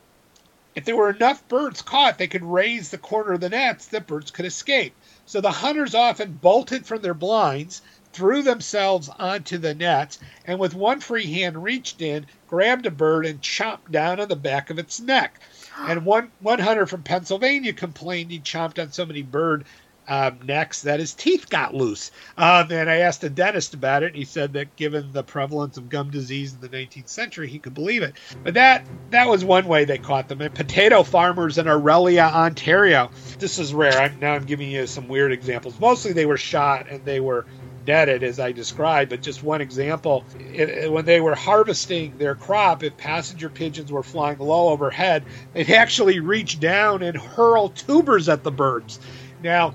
if 0.75 0.87
there 0.87 0.97
were 0.97 1.11
enough 1.11 1.47
birds 1.47 1.83
caught, 1.83 2.17
they 2.17 2.27
could 2.27 2.43
raise 2.43 2.89
the 2.89 2.97
corner 2.97 3.35
of 3.35 3.41
the 3.41 3.51
nets 3.51 3.85
that 3.89 4.07
birds 4.07 4.31
could 4.31 4.47
escape. 4.47 4.95
So 5.27 5.43
the 5.43 5.51
hunters 5.51 5.95
often 5.95 6.33
bolted 6.33 6.87
from 6.87 7.03
their 7.03 7.13
blinds 7.13 7.83
threw 8.15 8.43
themselves 8.43 9.11
onto 9.19 9.59
the 9.59 9.75
nets, 9.75 10.19
and 10.47 10.59
with 10.59 10.73
one 10.73 11.01
free 11.01 11.31
hand 11.35 11.63
reached 11.63 12.01
in, 12.01 12.25
grabbed 12.49 12.87
a 12.87 12.91
bird, 12.91 13.27
and 13.27 13.43
chomped 13.43 13.91
down 13.91 14.21
on 14.21 14.29
the 14.29 14.37
back 14.37 14.71
of 14.71 14.79
its 14.79 15.01
neck. 15.01 15.39
And 15.89 16.05
one, 16.05 16.31
one 16.41 16.59
hunter 16.59 16.87
from 16.87 17.03
Pennsylvania 17.03 17.73
complained 17.73 18.31
he 18.31 18.41
chomped 18.41 18.83
on 18.83 18.93
so 18.93 19.07
many 19.07 19.23
bird 19.23 19.65
um, 20.09 20.39
necks 20.45 20.83
that 20.83 21.01
his 21.01 21.15
teeth 21.15 21.49
got 21.49 21.75
loose. 21.75 22.11
Um, 22.37 22.71
and 22.71 22.89
I 22.89 22.99
asked 22.99 23.25
a 23.25 23.31
dentist 23.31 23.75
about 23.75 24.03
it, 24.03 24.09
and 24.09 24.17
he 24.17 24.25
said 24.25 24.53
that 24.55 24.77
given 24.77 25.13
the 25.13 25.23
prevalence 25.23 25.77
of 25.77 25.89
gum 25.89 26.11
disease 26.11 26.55
in 26.55 26.61
the 26.61 26.69
19th 26.69 27.09
century, 27.09 27.49
he 27.49 27.59
could 27.59 27.75
believe 27.75 28.03
it. 28.03 28.15
But 28.45 28.55
that 28.55 28.87
that 29.11 29.29
was 29.29 29.45
one 29.45 29.67
way 29.67 29.85
they 29.85 29.99
caught 29.99 30.29
them. 30.29 30.41
And 30.41 30.55
potato 30.55 31.03
farmers 31.03 31.59
in 31.59 31.67
Orillia, 31.67 32.33
Ontario. 32.33 33.11
This 33.39 33.59
is 33.59 33.75
rare. 33.75 33.99
I'm, 33.99 34.19
now 34.21 34.35
I'm 34.35 34.45
giving 34.45 34.71
you 34.71 34.87
some 34.87 35.09
weird 35.09 35.33
examples. 35.33 35.79
Mostly 35.81 36.13
they 36.13 36.27
were 36.27 36.37
shot 36.37 36.89
and 36.89 37.05
they 37.05 37.21
were 37.21 37.47
netted 37.87 38.23
as 38.23 38.41
I 38.41 38.53
described, 38.53 39.11
but 39.11 39.23
just 39.23 39.43
one 39.43 39.61
example. 39.61 40.27
It, 40.39 40.69
it, 40.69 40.93
when 40.93 41.05
they 41.05 41.21
were 41.21 41.35
harvesting 41.35 42.19
their 42.19 42.35
crop, 42.35 42.83
if 42.83 42.97
passenger 42.97 43.49
pigeons 43.51 43.93
were 43.93 44.03
flying 44.03 44.39
low 44.39 44.69
overhead, 44.69 45.25
they'd 45.53 45.71
actually 45.73 46.21
reach 46.21 46.61
down 46.61 47.03
and 47.03 47.17
hurl 47.17 47.71
tubers 47.71 48.29
at 48.29 48.43
the 48.43 48.53
birds. 48.53 48.99
Now, 49.41 49.75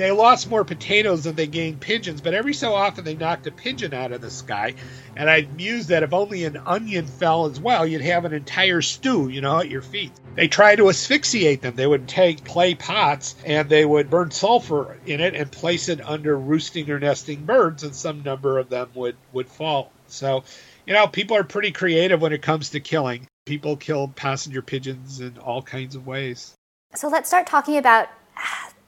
they 0.00 0.10
lost 0.12 0.48
more 0.48 0.64
potatoes 0.64 1.24
than 1.24 1.34
they 1.34 1.46
gained 1.46 1.80
pigeons, 1.80 2.20
but 2.20 2.34
every 2.34 2.54
so 2.54 2.74
often 2.74 3.04
they 3.04 3.16
knocked 3.16 3.46
a 3.46 3.50
pigeon 3.50 3.92
out 3.92 4.12
of 4.12 4.20
the 4.20 4.30
sky. 4.30 4.74
And 5.16 5.28
I 5.28 5.46
mused 5.56 5.88
that 5.88 6.02
if 6.02 6.12
only 6.12 6.44
an 6.44 6.56
onion 6.56 7.06
fell 7.06 7.46
as 7.46 7.60
well, 7.60 7.86
you'd 7.86 8.00
have 8.00 8.24
an 8.24 8.32
entire 8.32 8.82
stew, 8.82 9.28
you 9.28 9.40
know, 9.40 9.58
at 9.58 9.68
your 9.68 9.82
feet. 9.82 10.12
They 10.34 10.48
tried 10.48 10.76
to 10.76 10.88
asphyxiate 10.88 11.60
them. 11.60 11.74
They 11.74 11.86
would 11.86 12.08
take 12.08 12.44
clay 12.44 12.74
pots 12.74 13.34
and 13.44 13.68
they 13.68 13.84
would 13.84 14.10
burn 14.10 14.30
sulfur 14.30 14.98
in 15.06 15.20
it 15.20 15.34
and 15.34 15.50
place 15.50 15.88
it 15.88 16.00
under 16.00 16.38
roosting 16.38 16.90
or 16.90 16.98
nesting 16.98 17.44
birds, 17.44 17.82
and 17.82 17.94
some 17.94 18.22
number 18.22 18.58
of 18.58 18.68
them 18.68 18.88
would, 18.94 19.16
would 19.32 19.48
fall. 19.48 19.92
So, 20.06 20.44
you 20.86 20.94
know, 20.94 21.06
people 21.08 21.36
are 21.36 21.44
pretty 21.44 21.72
creative 21.72 22.22
when 22.22 22.32
it 22.32 22.42
comes 22.42 22.70
to 22.70 22.80
killing. 22.80 23.26
People 23.44 23.76
kill 23.76 24.08
passenger 24.08 24.62
pigeons 24.62 25.20
in 25.20 25.38
all 25.38 25.62
kinds 25.62 25.94
of 25.94 26.06
ways. 26.06 26.54
So 26.94 27.08
let's 27.08 27.28
start 27.28 27.46
talking 27.46 27.76
about 27.76 28.08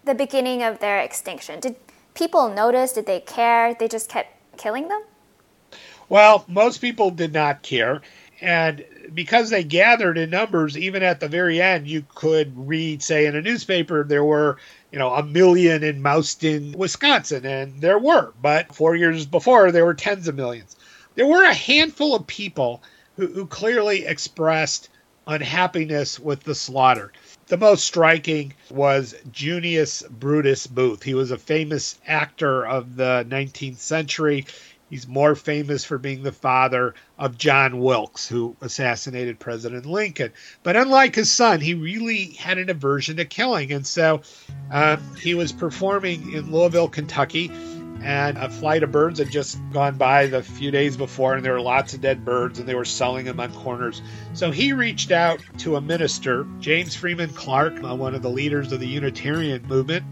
the 0.05 0.15
beginning 0.15 0.63
of 0.63 0.81
their 0.81 1.01
extinction? 1.01 1.61
Did 1.61 1.77
people 2.15 2.49
notice? 2.49 2.93
Did 2.93 3.07
they 3.07 3.21
care? 3.21 3.75
They 3.75 3.89
just 3.89 4.09
kept 4.09 4.31
killing 4.57 4.89
them? 4.89 5.03
Well, 6.09 6.45
most 6.49 6.79
people 6.79 7.11
did 7.11 7.33
not 7.33 7.63
care. 7.63 8.03
And 8.41 8.85
because 9.15 9.51
they 9.51 9.63
gathered 9.63 10.19
in 10.19 10.31
numbers, 10.31 10.77
even 10.77 11.03
at 11.05 11.21
the 11.21 11.29
very 11.29 11.63
end, 11.63 11.87
you 11.87 12.05
could 12.15 12.53
read, 12.57 13.03
say, 13.03 13.27
in 13.27 13.37
a 13.37 13.41
newspaper, 13.41 14.03
there 14.03 14.25
were, 14.25 14.59
you 14.91 14.99
know, 14.99 15.15
a 15.15 15.23
million 15.23 15.85
in 15.85 16.03
Mauston, 16.03 16.75
Wisconsin, 16.75 17.47
and 17.47 17.81
there 17.81 18.01
were. 18.01 18.33
But 18.43 18.75
four 18.75 18.97
years 18.97 19.27
before, 19.27 19.71
there 19.71 19.85
were 19.85 19.95
tens 19.95 20.27
of 20.27 20.35
millions. 20.35 20.75
There 21.15 21.27
were 21.27 21.45
a 21.45 21.55
handful 21.55 22.17
of 22.17 22.27
people 22.27 22.83
who, 23.17 23.29
who 23.29 23.47
clearly 23.47 24.07
expressed 24.07 24.89
unhappiness 25.29 26.19
with 26.19 26.43
the 26.43 26.55
slaughter. 26.55 27.13
The 27.53 27.59
most 27.59 27.85
striking 27.85 28.55
was 28.71 29.15
Junius 29.31 30.03
Brutus 30.09 30.67
Booth. 30.67 31.03
He 31.03 31.13
was 31.13 31.31
a 31.31 31.37
famous 31.37 31.99
actor 32.07 32.67
of 32.67 32.97
the 32.97 33.27
19th 33.29 33.77
century. 33.77 34.47
He's 34.89 35.07
more 35.07 35.35
famous 35.35 35.85
for 35.85 35.99
being 35.99 36.23
the 36.23 36.33
father 36.33 36.95
of 37.19 37.37
John 37.37 37.79
Wilkes, 37.79 38.27
who 38.27 38.57
assassinated 38.63 39.39
President 39.39 39.85
Lincoln. 39.85 40.33
But 40.63 40.77
unlike 40.77 41.15
his 41.15 41.31
son, 41.31 41.61
he 41.61 41.75
really 41.75 42.31
had 42.39 42.57
an 42.57 42.71
aversion 42.71 43.19
to 43.19 43.27
killing. 43.27 43.71
And 43.71 43.87
so 43.87 44.23
uh, 44.73 44.97
he 45.21 45.35
was 45.35 45.53
performing 45.53 46.33
in 46.33 46.51
Louisville, 46.51 46.89
Kentucky 46.89 47.51
and 48.03 48.37
a 48.37 48.49
flight 48.49 48.83
of 48.83 48.91
birds 48.91 49.19
had 49.19 49.31
just 49.31 49.59
gone 49.73 49.97
by 49.97 50.27
the 50.27 50.43
few 50.43 50.71
days 50.71 50.97
before, 50.97 51.35
and 51.35 51.45
there 51.45 51.53
were 51.53 51.61
lots 51.61 51.95
of 51.95 52.01
dead 52.01 52.25
birds, 52.25 52.59
and 52.59 52.69
they 52.69 52.75
were 52.75 52.85
selling 52.85 53.25
them 53.25 53.39
on 53.39 53.53
corners. 53.53 54.03
So 54.33 54.51
he 54.51 54.73
reached 54.73 55.13
out 55.13 55.41
to 55.59 55.77
a 55.77 55.81
minister, 55.81 56.47
James 56.59 56.95
Freeman 56.97 57.31
Clarke, 57.31 57.83
uh, 57.85 57.95
one 57.95 58.15
of 58.15 58.23
the 58.23 58.31
leaders 58.31 58.73
of 58.73 58.81
the 58.81 58.89
Unitarian 58.89 59.67
movement, 59.67 60.05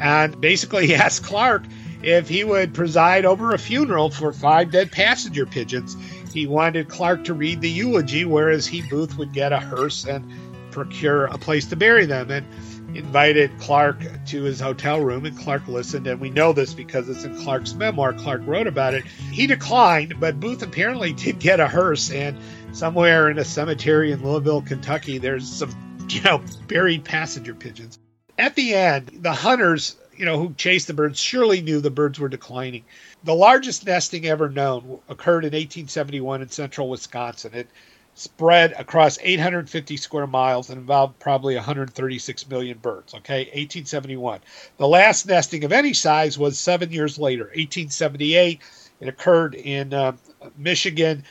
and 0.00 0.40
basically 0.40 0.86
he 0.86 0.94
asked 0.96 1.24
Clarke 1.24 1.64
if 2.02 2.28
he 2.28 2.44
would 2.44 2.72
preside 2.72 3.24
over 3.24 3.52
a 3.52 3.58
funeral 3.58 4.10
for 4.10 4.32
five 4.32 4.70
dead 4.70 4.90
passenger 4.92 5.46
pigeons. 5.46 5.96
He 6.32 6.46
wanted 6.46 6.88
Clarke 6.88 7.24
to 7.24 7.34
read 7.34 7.60
the 7.60 7.70
eulogy, 7.70 8.24
whereas 8.24 8.66
he, 8.66 8.82
Booth, 8.82 9.16
would 9.18 9.32
get 9.32 9.52
a 9.52 9.58
hearse 9.58 10.04
and 10.06 10.30
procure 10.70 11.24
a 11.24 11.38
place 11.38 11.66
to 11.66 11.76
bury 11.76 12.04
them. 12.04 12.30
And 12.30 12.46
invited 12.94 13.58
Clarke 13.58 14.00
to 14.26 14.42
his 14.42 14.60
hotel 14.60 15.00
room, 15.00 15.24
and 15.24 15.36
Clarke 15.38 15.68
listened. 15.68 16.06
And 16.06 16.20
we 16.20 16.30
know 16.30 16.52
this 16.52 16.74
because 16.74 17.08
it's 17.08 17.24
in 17.24 17.36
Clarke's 17.42 17.74
memoir. 17.74 18.12
Clarke 18.12 18.46
wrote 18.46 18.66
about 18.66 18.94
it. 18.94 19.04
He 19.04 19.46
declined, 19.46 20.20
but 20.20 20.40
Booth 20.40 20.62
apparently 20.62 21.12
did 21.14 21.38
get 21.38 21.60
a 21.60 21.68
hearse. 21.68 22.10
And 22.10 22.38
somewhere 22.72 23.30
in 23.30 23.38
a 23.38 23.44
cemetery 23.44 24.12
in 24.12 24.22
Louisville, 24.22 24.62
Kentucky, 24.62 25.18
there's 25.18 25.48
some, 25.48 25.70
you 26.08 26.22
know, 26.22 26.42
buried 26.68 27.04
passenger 27.04 27.54
pigeons. 27.54 27.98
At 28.38 28.54
the 28.54 28.74
end, 28.74 29.10
the 29.22 29.32
hunters, 29.32 29.96
you 30.16 30.24
know, 30.26 30.38
who 30.38 30.54
chased 30.54 30.86
the 30.86 30.94
birds 30.94 31.18
surely 31.18 31.62
knew 31.62 31.80
the 31.80 31.90
birds 31.90 32.18
were 32.18 32.28
declining. 32.28 32.84
The 33.24 33.34
largest 33.34 33.86
nesting 33.86 34.26
ever 34.26 34.48
known 34.48 35.00
occurred 35.08 35.44
in 35.44 35.52
1871 35.52 36.42
in 36.42 36.48
central 36.50 36.88
Wisconsin. 36.88 37.52
It 37.54 37.68
spread 38.16 38.72
across 38.72 39.18
850 39.22 39.98
square 39.98 40.26
miles 40.26 40.70
and 40.70 40.80
involved 40.80 41.18
probably 41.18 41.54
136 41.54 42.48
million 42.48 42.78
birds. 42.78 43.12
Okay, 43.14 43.40
1871. 43.44 44.40
The 44.78 44.88
last 44.88 45.26
nesting 45.26 45.64
of 45.64 45.72
any 45.72 45.92
size 45.92 46.38
was 46.38 46.58
seven 46.58 46.90
years 46.90 47.18
later, 47.18 47.44
1878. 47.44 48.60
It 49.00 49.08
occurred 49.08 49.54
in 49.54 49.92
uh, 49.92 50.12
Michigan 50.56 51.24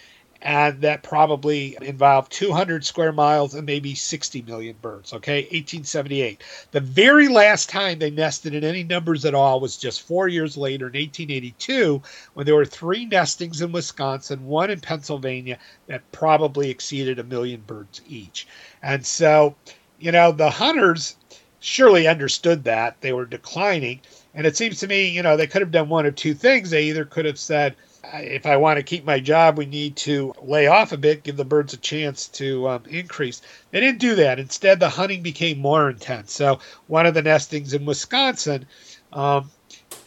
and 0.46 0.80
that 0.82 1.02
probably 1.02 1.75
involved 1.82 2.32
200 2.32 2.86
square 2.86 3.12
miles 3.12 3.56
and 3.56 3.66
maybe 3.66 3.96
60 3.96 4.44
million 4.44 4.75
birds. 4.80 5.12
Okay, 5.12 5.42
1878. 5.42 6.44
The 6.70 6.80
very 6.80 7.28
last 7.28 7.68
time 7.68 7.98
they 7.98 8.12
nested 8.12 8.54
in 8.54 8.64
any 8.64 8.84
numbers 8.84 9.25
at 9.25 9.34
all 9.34 9.60
was 9.60 9.75
just 9.75 10.04
four 10.04 10.28
years 10.28 10.56
later 10.56 10.86
in 10.86 10.94
1882, 10.94 12.00
when 12.36 12.46
there 12.46 12.54
were 12.54 12.64
three 12.64 13.06
nestings 13.06 13.64
in 13.64 13.72
Wisconsin, 13.72 14.46
one 14.46 14.70
in 14.70 14.80
Pennsylvania, 14.80 15.58
that 15.88 16.12
probably 16.12 16.70
exceeded 16.70 17.18
a 17.18 17.24
million 17.24 17.62
birds 17.62 18.02
each. 18.08 18.48
And 18.84 19.04
so, 19.04 19.56
you 20.00 20.12
know, 20.12 20.32
the 20.32 20.52
hunters 20.52 21.16
surely 21.60 22.08
understood 22.08 22.66
that 22.66 23.02
they 23.02 23.14
were 23.14 23.25
declining. 23.25 24.00
And 24.36 24.46
it 24.46 24.56
seems 24.56 24.80
to 24.82 24.88
me, 24.88 25.08
you 25.08 25.24
know, 25.24 25.38
they 25.38 25.48
could 25.48 25.64
have 25.64 25.72
done 25.72 25.90
one 25.90 26.06
of 26.06 26.14
two 26.14 26.36
things. 26.36 26.70
They 26.70 26.84
either 26.84 27.04
could 27.04 27.25
have 27.25 27.40
said, 27.40 27.75
if 28.14 28.46
I 28.46 28.58
want 28.58 28.78
to 28.78 28.84
keep 28.84 29.06
my 29.06 29.20
job, 29.20 29.58
we 29.58 29.66
need 29.66 29.96
to 29.98 30.34
lay 30.42 30.68
off 30.68 30.92
a 30.92 30.98
bit, 30.98 31.24
give 31.24 31.38
the 31.38 31.46
birds 31.46 31.74
a 31.74 31.78
chance 31.78 32.28
to 32.30 32.68
um, 32.68 32.84
increase. 32.90 33.42
They 33.72 33.80
didn't 33.80 34.00
do 34.00 34.16
that. 34.16 34.40
Instead, 34.40 34.80
the 34.80 34.90
hunting 34.90 35.22
became 35.22 35.60
more 35.60 35.90
intense. 35.90 36.34
So, 36.34 36.60
one 36.88 37.06
of 37.06 37.14
the 37.14 37.22
nestings 37.22 37.74
in 37.74 37.86
Wisconsin, 37.86 38.66
um, 39.14 39.50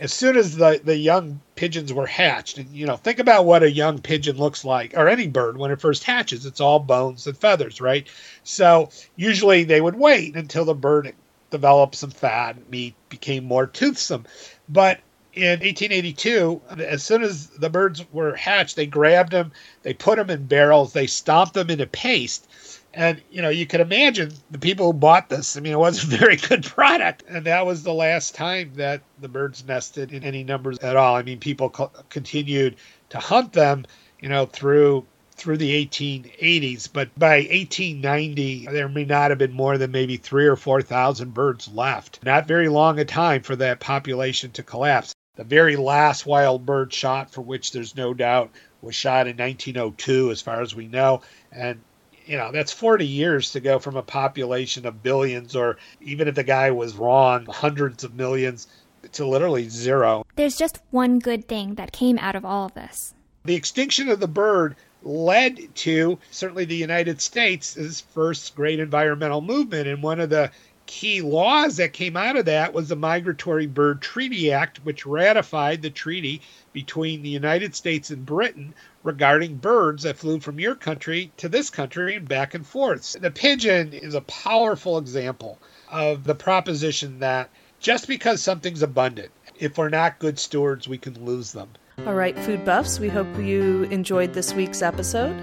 as 0.01 0.13
soon 0.13 0.37
as 0.37 0.57
the, 0.57 0.81
the 0.83 0.97
young 0.97 1.41
pigeons 1.55 1.93
were 1.93 2.07
hatched, 2.07 2.59
and 2.59 2.71
you 2.71 2.87
know, 2.87 2.97
think 2.97 3.19
about 3.19 3.45
what 3.45 3.63
a 3.63 3.71
young 3.71 3.99
pigeon 3.99 4.37
looks 4.37 4.65
like, 4.65 4.95
or 4.97 5.09
any 5.09 5.27
bird 5.27 5.57
when 5.57 5.71
it 5.71 5.81
first 5.81 6.05
hatches, 6.05 6.47
it's 6.47 6.61
all 6.61 6.79
bones 6.79 7.27
and 7.27 7.37
feathers, 7.37 7.81
right? 7.81 8.07
So, 8.45 8.91
usually 9.17 9.65
they 9.65 9.81
would 9.81 9.97
wait 9.97 10.37
until 10.37 10.65
the 10.65 10.75
bird 10.75 11.15
developed 11.51 11.95
some 11.95 12.11
fat, 12.11 12.69
meat 12.71 12.95
became 13.09 13.45
more 13.45 13.67
toothsome. 13.67 14.27
But 14.69 15.01
in 15.35 15.61
1882, 15.61 16.61
as 16.81 17.03
soon 17.03 17.23
as 17.23 17.49
the 17.49 17.71
birds 17.71 18.05
were 18.13 18.35
hatched, 18.35 18.77
they 18.77 18.87
grabbed 18.87 19.33
them, 19.33 19.53
they 19.83 19.95
put 19.95 20.17
them 20.17 20.31
in 20.31 20.47
barrels, 20.47 20.93
they 20.93 21.07
stomped 21.07 21.55
them 21.55 21.71
into 21.71 21.87
paste. 21.87 22.49
And, 22.95 23.23
you 23.31 23.43
know, 23.43 23.51
you 23.51 23.67
can 23.67 23.81
imagine 23.81 24.33
the 24.51 24.59
people 24.59 24.87
who 24.87 24.99
bought 24.99 25.29
this. 25.29 25.57
I 25.57 25.61
mean, 25.61 25.73
it 25.73 25.79
wasn't 25.79 26.13
a 26.15 26.17
very 26.17 26.37
good 26.37 26.65
product. 26.65 27.23
And 27.29 27.45
that 27.45 27.67
was 27.67 27.83
the 27.83 27.93
last 27.93 28.35
time 28.35 28.73
that 28.77 29.03
the 29.21 29.29
birds 29.29 29.65
nested 29.67 30.13
in 30.13 30.25
any 30.25 30.43
numbers 30.43 30.79
at 30.79 30.97
all. 30.97 31.15
I 31.15 31.23
mean, 31.23 31.39
people 31.39 31.71
co- 31.71 31.93
continued 32.09 32.77
to 33.11 33.19
hunt 33.19 33.53
them, 33.53 33.85
you 34.21 34.29
know, 34.29 34.47
through 34.47 35.07
through 35.39 35.57
the 35.57 35.87
1880s, 35.87 36.89
but 36.93 37.17
by 37.17 37.37
1890 37.37 38.67
there 38.67 38.89
may 38.89 39.05
not 39.05 39.31
have 39.31 39.39
been 39.39 39.53
more 39.53 39.79
than 39.79 39.93
maybe 39.93 40.17
three 40.17 40.47
or 40.47 40.57
four 40.57 40.83
thousand 40.83 41.33
birds 41.33 41.69
left. 41.69 42.19
Not 42.25 42.49
very 42.49 42.69
long 42.69 42.99
a 42.99 43.05
time 43.05 43.43
for 43.43 43.55
that 43.55 43.79
population 43.79 44.51
to 44.53 44.65
collapse. 44.65 45.15
The 45.39 45.45
very 45.45 45.77
last 45.77 46.27
wild 46.27 46.67
bird 46.67 46.93
shot, 46.93 47.31
for 47.31 47.43
which 47.43 47.71
there's 47.71 47.97
no 47.97 48.13
doubt, 48.13 48.51
was 48.83 48.97
shot 48.97 49.29
in 49.29 49.37
1902, 49.37 50.33
as 50.33 50.43
far 50.43 50.61
as 50.63 50.75
we 50.75 50.89
know. 50.89 51.21
And, 51.53 51.81
you 52.27 52.37
know, 52.37 52.51
that's 52.51 52.73
40 52.73 53.07
years 53.07 53.53
to 53.53 53.61
go 53.61 53.79
from 53.79 53.97
a 53.97 54.03
population 54.03 54.85
of 54.85 55.01
billions, 55.01 55.55
or 55.55 55.79
even 56.01 56.27
if 56.27 56.35
the 56.35 56.43
guy 56.43 56.73
was 56.73 56.97
wrong, 56.97 57.47
hundreds 57.47 58.03
of 58.03 58.17
millions, 58.17 58.67
to 59.13 59.25
literally 59.25 59.69
zero. 59.69 60.27
There's 60.35 60.57
just 60.57 60.81
one 60.91 61.21
good 61.21 61.47
thing 61.47 61.77
that 61.77 61.93
came 61.93 62.19
out 62.19 62.35
of 62.35 62.45
all 62.45 62.67
of 62.67 62.75
this. 62.75 63.15
The 63.45 63.55
extinction 63.55 64.09
of 64.09 64.19
the 64.19 64.27
bird 64.27 64.75
led 65.05 65.73
to 65.77 66.19
certainly 66.33 66.65
the 66.65 66.75
United 66.75 67.21
States' 67.21 68.01
first 68.13 68.57
great 68.57 68.81
environmental 68.81 69.41
movement. 69.41 69.87
And 69.87 70.03
one 70.03 70.19
of 70.19 70.31
the 70.31 70.51
key 70.89 71.21
laws 71.21 71.77
that 71.77 71.93
came 71.93 72.17
out 72.17 72.37
of 72.37 72.47
that 72.47 72.73
was 72.73 72.89
the 72.89 72.97
Migratory 72.97 73.67
Bird 73.67 74.01
Treaty 74.01 74.51
Act, 74.51 74.85
which 74.85 75.07
ratified 75.07 75.83
the 75.83 75.91
treaty 75.91 76.41
between 76.73 77.23
the 77.23 77.29
United 77.29 77.77
States 77.77 78.11
and 78.11 78.25
Britain 78.25 78.75
regarding 79.05 79.57
birds 79.57 80.03
that 80.03 80.17
flew 80.17 80.41
from 80.41 80.59
your 80.59 80.75
country 80.75 81.31
to 81.37 81.49
this 81.49 81.69
country 81.69 82.17
and 82.17 82.27
back 82.27 82.55
and 82.55 82.67
forth. 82.67 83.13
The 83.21 83.31
pigeon 83.31 83.93
is 83.93 84.15
a 84.15 84.23
powerful 84.23 84.97
example 84.97 85.59
of 85.91 86.25
the 86.25 86.35
proposition 86.35 87.21
that 87.21 87.51
just 87.79 88.09
because 88.09 88.43
something's 88.43 88.83
abundant. 88.83 89.31
If 89.59 89.77
we're 89.77 89.91
not 89.91 90.19
good 90.19 90.39
stewards, 90.39 90.89
we 90.89 90.99
can 90.99 91.23
lose 91.25 91.53
them. 91.53 91.69
All 92.07 92.15
right, 92.15 92.39
food 92.39 92.65
buffs, 92.65 92.99
we 92.99 93.11
hope 93.11 93.29
you 93.39 93.83
enjoyed 93.85 94.33
this 94.33 94.55
week's 94.55 94.81
episode. 94.81 95.37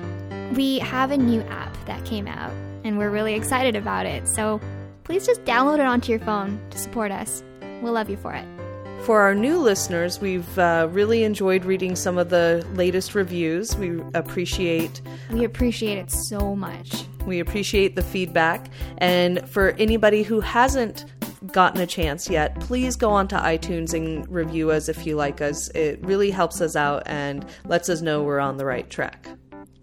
We 0.56 0.80
have 0.80 1.12
a 1.12 1.18
new 1.18 1.42
app 1.42 1.78
that 1.86 2.04
came 2.06 2.28
out, 2.28 2.54
and 2.84 2.98
we're 2.98 3.12
really 3.12 3.36
excited 3.36 3.76
about 3.76 4.06
it. 4.06 4.28
So 4.28 4.60
please 5.06 5.26
just 5.26 5.44
download 5.46 5.76
it 5.76 5.86
onto 5.86 6.12
your 6.12 6.20
phone 6.20 6.60
to 6.72 6.78
support 6.78 7.12
us. 7.12 7.44
We'll 7.82 7.94
love 7.94 8.10
you 8.10 8.18
for 8.18 8.34
it. 8.34 8.46
For 9.04 9.22
our 9.22 9.36
new 9.36 9.60
listeners, 9.60 10.20
we've 10.20 10.58
uh, 10.58 10.88
really 10.92 11.24
enjoyed 11.24 11.64
reading 11.64 11.96
some 11.96 12.18
of 12.18 12.30
the 12.30 12.66
latest 12.74 13.14
reviews. 13.14 13.76
We 13.78 14.02
appreciate 14.16 15.02
We 15.32 15.44
appreciate 15.44 15.98
it 16.00 16.10
so 16.12 16.56
much. 16.56 17.06
we 17.28 17.40
appreciate 17.40 17.96
the 17.96 18.02
feedback. 18.02 18.68
And 18.98 19.48
for 19.48 19.72
anybody 19.78 20.24
who 20.24 20.40
hasn't 20.40 21.06
gotten 21.52 21.80
a 21.82 21.86
chance 21.86 22.28
yet, 22.30 22.60
please 22.62 22.96
go 22.96 23.12
onto 23.12 23.36
iTunes 23.36 23.94
and 23.94 24.28
review 24.28 24.72
us 24.72 24.90
if 24.90 25.06
you 25.06 25.16
like 25.16 25.40
us. 25.40 25.68
It 25.70 26.00
really 26.04 26.32
helps 26.32 26.60
us 26.60 26.76
out 26.76 27.04
and 27.06 27.46
lets 27.66 27.90
us 27.90 28.02
know 28.02 28.24
we're 28.24 28.40
on 28.40 28.58
the 28.58 28.66
right 28.66 28.90
track. 28.90 29.28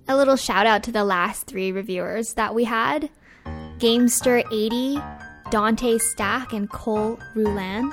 A 0.08 0.16
little 0.16 0.34
shout 0.36 0.66
out 0.66 0.82
to 0.84 0.92
the 0.92 1.04
last 1.04 1.46
three 1.46 1.70
reviewers 1.70 2.34
that 2.34 2.56
we 2.56 2.64
had 2.64 3.08
Gamester80, 3.82 5.50
Dante 5.50 5.98
Stack, 5.98 6.52
and 6.52 6.70
Cole 6.70 7.18
Roulan. 7.34 7.92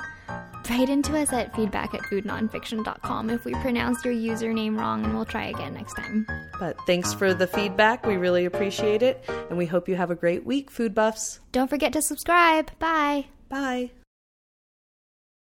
Write 0.70 0.88
into 0.88 1.18
us 1.18 1.32
at 1.32 1.54
feedback 1.56 1.94
at 1.94 2.00
foodnonfiction.com 2.02 3.28
if 3.28 3.44
we 3.44 3.54
pronounced 3.54 4.04
your 4.04 4.14
username 4.14 4.78
wrong, 4.78 5.04
and 5.04 5.12
we'll 5.12 5.24
try 5.24 5.46
again 5.46 5.74
next 5.74 5.94
time. 5.94 6.28
But 6.60 6.76
thanks 6.86 7.12
for 7.12 7.34
the 7.34 7.48
feedback. 7.48 8.06
We 8.06 8.16
really 8.16 8.44
appreciate 8.44 9.02
it. 9.02 9.28
And 9.48 9.58
we 9.58 9.66
hope 9.66 9.88
you 9.88 9.96
have 9.96 10.12
a 10.12 10.14
great 10.14 10.46
week, 10.46 10.70
food 10.70 10.94
buffs. 10.94 11.40
Don't 11.50 11.68
forget 11.68 11.92
to 11.94 12.02
subscribe. 12.02 12.70
Bye. 12.78 13.26
Bye. 13.48 13.90